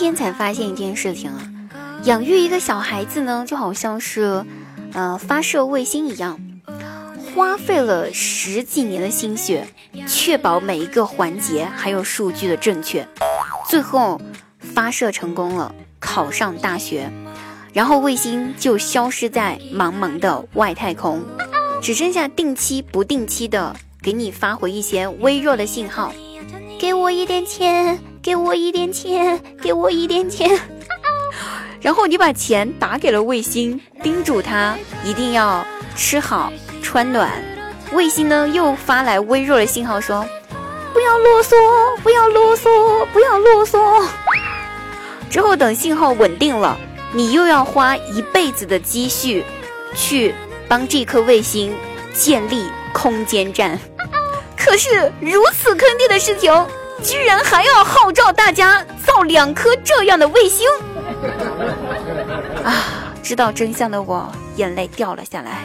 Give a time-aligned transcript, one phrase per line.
[0.00, 1.38] 天才发现一件事情啊，
[2.04, 4.46] 养育一个小孩子呢，就好像是，
[4.94, 6.40] 呃，发射卫星一样，
[7.34, 9.68] 花费了十几年的心血，
[10.08, 13.06] 确保每一个环节还有数据的正确，
[13.68, 14.18] 最后
[14.58, 17.12] 发射成功了，考上大学，
[17.74, 21.22] 然后卫星就消失在茫茫的外太空，
[21.82, 26.10] 只剩下定期不定期的给你发回一些微弱的信号，
[26.78, 28.09] 给我一点钱。
[28.22, 30.60] 给我一点钱，给我一点钱。
[31.80, 35.64] 然后你把钱打给了卫星，叮嘱他一定要
[35.96, 36.52] 吃好
[36.82, 37.30] 穿暖。
[37.92, 40.24] 卫星呢又发来微弱的信号说
[40.92, 41.56] ：“不要啰嗦，
[42.02, 44.06] 不要啰嗦，不要啰嗦。”
[45.30, 46.78] 之后等信号稳定了，
[47.12, 49.42] 你又要花一辈子的积蓄
[49.94, 50.34] 去
[50.68, 51.74] 帮这颗卫星
[52.12, 53.78] 建立空间站。
[54.56, 56.52] 可是如此坑爹的事情。
[57.02, 60.68] 居然还要号召大家造两颗这样的卫星
[62.64, 63.14] 啊！
[63.22, 65.60] 知道真相的我眼泪掉了下来。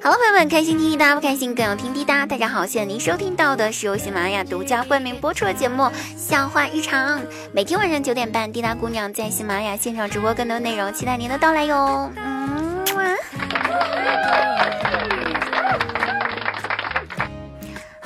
[0.00, 2.24] 好了，朋友们，开心听滴答，不开心更要听滴答。
[2.24, 5.82] 大家好，现在您收听到的是由喜马拉雅独家冠名播出的节目
[6.16, 7.20] 《笑话日常》，
[7.52, 12.10] 每天晚上九点半，滴答姑娘在喜马拉雅现场直播更多内容，期待您的到来哟。
[12.16, 12.37] 嗯。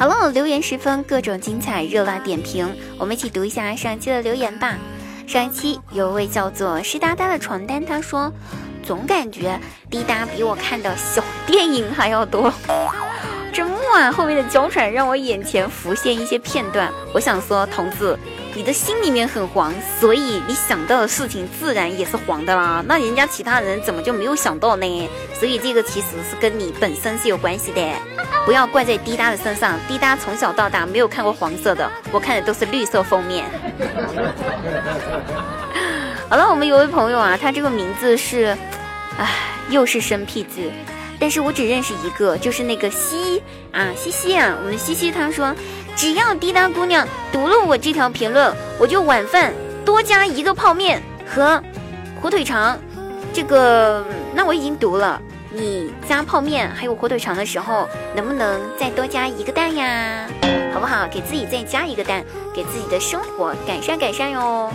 [0.03, 4.77] 好了，留言十分，各种精彩，热辣点评，我们一起读一下上期的留言吧。
[5.29, 8.33] 上一期有位叫做湿哒哒的床单，他说，
[8.85, 12.53] 总感觉滴答比我看的小电影还要多。
[13.55, 18.19] 这木啊后面的娇喘让我眼前浮现一些片段，我想说，同志。
[18.55, 22.85] 你的心里面很黄，所以你想到的事情自然也是黄的啦。
[22.87, 25.09] 那人家其他人怎么就没有想到呢？
[25.39, 27.81] 所以这个其实是跟你本身是有关系的，
[28.45, 29.79] 不要怪在滴答的身上。
[29.87, 33.47] 滴答从小到大没有看过黄色的，我看的都是绿色封面。
[36.29, 38.57] 好了，我们有位朋友啊，他这个名字是，
[39.19, 39.29] 唉，
[39.69, 40.63] 又是生僻字。
[41.21, 45.55] 但是我只认识一个，就是那个西啊，西西啊，我们西西他说，
[45.95, 49.53] 只要滴答姑娘读了我这条评论，我就晚饭
[49.85, 51.63] 多加一个泡面和
[52.21, 52.77] 火腿肠。
[53.33, 54.05] 这个
[54.35, 55.23] 那我已经读了，
[55.55, 60.27] 你加泡面还有火腿肠的时候，能不能再多加一个蛋呀？
[60.73, 61.07] 好不好？
[61.09, 62.25] 给自己再加一个蛋，
[62.55, 64.73] 给自己的生活改善改善哟。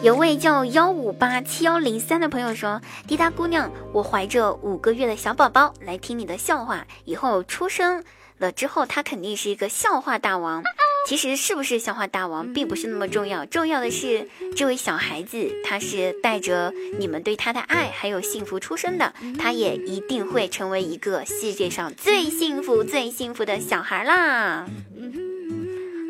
[0.00, 8.02] 有位叫幺五八七幺零三的朋友说：“滴答姑娘，我怀着五个月的小宝宝来听你的笑话，以后出生
[8.38, 10.62] 了之后，他肯定是一个笑话大王。
[11.08, 24.66] 其实是不是笑话大王并不是那么重要，重要的是这位小孩子他是带着你们对他的爱还有幸福出生的，他也一定会成为一个世界上最幸福最幸福的小孩啦。”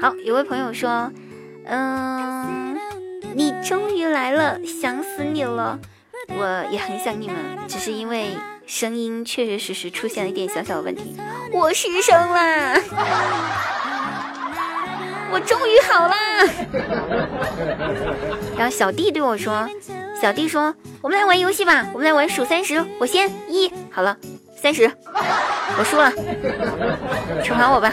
[0.03, 1.13] 好，有位朋友说
[1.65, 2.77] ：“嗯。”
[3.37, 5.79] 你终于来了，想死你了！
[6.27, 7.37] 我也很想你们，
[7.69, 8.31] 只是因为
[8.67, 11.15] 声音确确实实出现了一点小小的问题。
[11.53, 12.75] 我失声啦！
[15.31, 16.15] 我终于好啦！
[18.57, 19.69] 然后小弟对我说
[20.21, 24.17] ：“小弟说，我们来玩游戏吧，我们来玩数三十，我先一好了，
[24.57, 24.91] 三十，
[25.79, 26.13] 我输了，
[27.45, 27.93] 惩罚我吧。”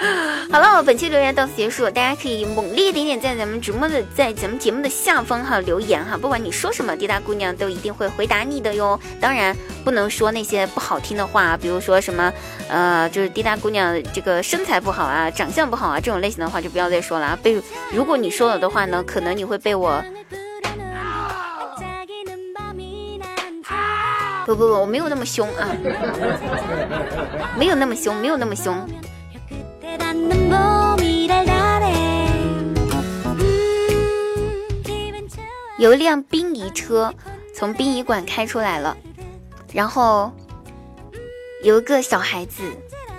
[0.50, 8.98] 好了，本期留言到此结束，大家可以猛烈点点在咱们直播的，在咱们节目的下方哈留言哈，不管你说什么，滴答姑娘都一定会回答你的哟。
[9.20, 12.32] 当然不能说那些不好听的话，比如说什么
[12.68, 17.38] 呃，就是滴答姑娘这个身材不好啊，长相不好啊这种类型的话就不要再说了啊。
[17.42, 17.60] 被
[17.92, 20.02] 如果你说了的话呢，可能你会被我。
[24.46, 25.68] 不不不，我没有那么凶啊，
[27.56, 28.88] 没有那么凶，没有那么凶。
[35.78, 37.12] 有一辆殡仪车
[37.56, 38.94] 从殡仪馆开出来了，
[39.72, 40.30] 然后
[41.64, 42.62] 有一个小孩子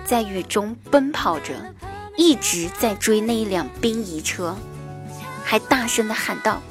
[0.05, 1.53] 在雨中奔跑着，
[2.17, 4.55] 一直在追那一辆殡仪车，
[5.43, 6.61] 还大声的喊道：“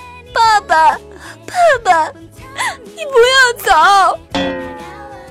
[0.32, 0.98] 爸爸，爸
[1.82, 2.06] 爸，
[2.94, 4.20] 你不要走！”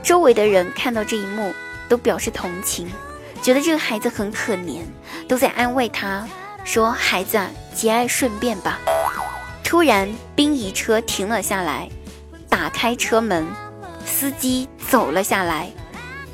[0.04, 1.54] 周围的人看到这一幕，
[1.88, 2.92] 都表示同情。
[3.42, 4.84] 觉得这个孩子很可怜，
[5.28, 6.28] 都在安慰他，
[6.64, 7.40] 说：“孩子，
[7.74, 8.78] 节哀顺变吧。”
[9.66, 11.90] 突然，殡仪车停了下来，
[12.48, 13.48] 打开车门，
[14.06, 15.72] 司机走了下来，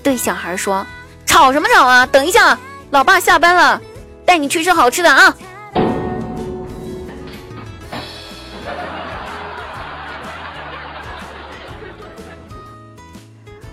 [0.04, 0.86] 对小孩说
[1.26, 2.06] ：“吵什么吵啊？
[2.06, 2.60] 等一下，
[2.90, 3.82] 老爸下班了，
[4.26, 5.34] 带你去吃好吃的啊！”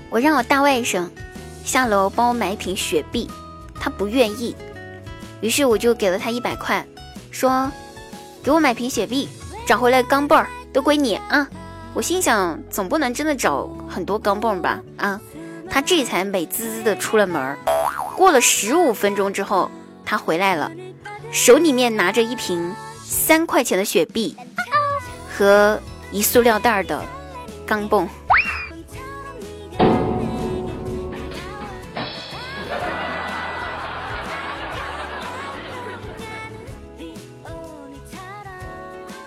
[0.09, 1.09] 我让我大外甥
[1.65, 3.29] 下楼帮我买一瓶雪碧，
[3.81, 4.55] 他不愿意，
[5.41, 6.87] 于是我就给了他一百块，
[7.31, 7.71] 说
[8.45, 9.29] ：“给我买瓶雪碧，
[9.67, 11.49] 找回来钢镚儿都归你啊！”
[11.95, 14.81] 我心想，总不能真的找很多钢镚吧？
[14.99, 15.21] 啊，
[15.71, 17.57] 他这才美滋滋的出了门。
[18.17, 19.71] 过了十五分钟之后，
[20.05, 20.71] 他回来了，
[21.33, 24.37] 手里面拿着一瓶三块钱的雪碧
[25.33, 25.81] 和
[26.13, 27.03] 一塑料袋的
[27.65, 28.07] 钢镚。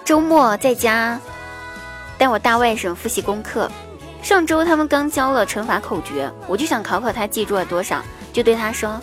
[0.08, 1.20] 周末在家。
[2.18, 3.70] 带我大外甥复习功课。
[4.22, 8.02] 上周他们刚教了乘法口诀，我就想考考他记住了多少，
[8.32, 9.02] 就对他说：“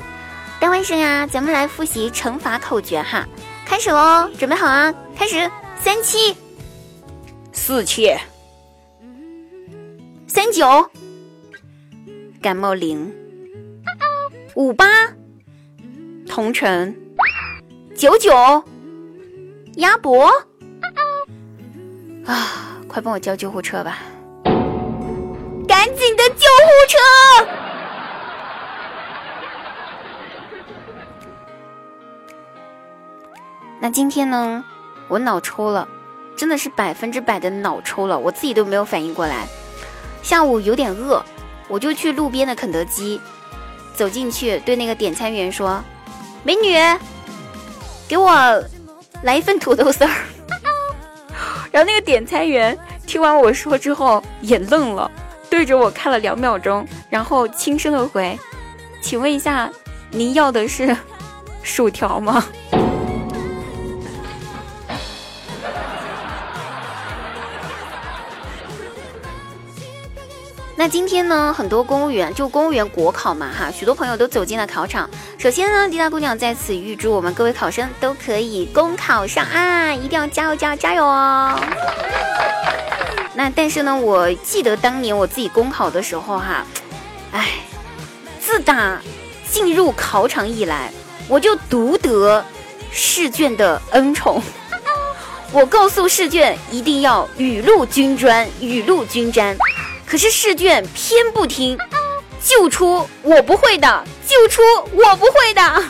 [0.58, 3.28] 大外甥呀，咱们来复习乘法口诀哈，
[3.66, 6.34] 开始喽，准备好啊，开始，三七，
[7.52, 8.10] 四七，
[10.26, 10.88] 三九，
[12.40, 13.12] 感冒灵，
[14.54, 14.86] 五八，
[16.26, 16.96] 同城，
[17.94, 18.32] 九九，
[19.74, 20.32] 鸭脖。”
[22.26, 22.78] 啊！
[22.88, 23.98] 快帮我叫救护车吧！
[25.66, 26.98] 赶紧的救护车！
[33.80, 34.64] 那今天呢？
[35.08, 35.86] 我脑抽了，
[36.36, 39.46] 真的是百分之百的脑抽了，我自己都没有反应过来。
[40.22, 41.22] 下午有点饿，
[41.68, 43.20] 我就去路边的肯德基，
[43.94, 45.82] 走进去对那个点餐员说
[46.42, 46.74] ：“美女，
[48.08, 48.30] 给我
[49.22, 50.10] 来一份土豆丝儿。”
[51.74, 55.10] 然后那个点餐员听完我说之后也愣了，
[55.50, 58.38] 对着我看了两秒钟，然后轻声的回
[59.02, 59.68] ：“请问一下，
[60.12, 60.96] 您要的是
[61.64, 62.46] 薯条吗？”
[70.76, 75.08] 那今天呢，很多公务员就公务员国考嘛，哈，许多朋友都走进了考场。
[75.38, 81.60] 首先呢，迪达姑娘在此预祝我们各位考生都可以公考上岸，一定要加油加油加油哦！
[83.34, 86.66] 那但是呢，我记得当年我自己公考的时候哈，
[87.30, 87.50] 哎，
[88.40, 89.00] 自打
[89.48, 90.92] 进入考场以来，
[91.28, 92.44] 我就独得
[92.90, 94.42] 试卷的恩宠。
[95.52, 99.56] 我告诉试卷一定要雨露均沾，雨露均沾。
[100.14, 101.76] 可是试卷偏不听，
[102.40, 104.62] 就出我不会的，就出
[104.92, 105.84] 我不会的。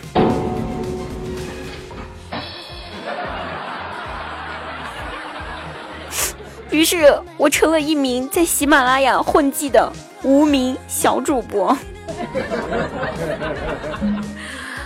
[6.70, 9.92] 于是我成了一名在喜马拉雅混迹的
[10.22, 11.76] 无名小主播。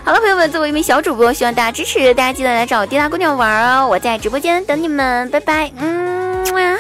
[0.04, 6.76] 好了，朋友们，作为一名小主播，希望大家支持，大家记得来找滴答姑娘玩哦，我在直播间等你们，拜拜，嗯啊。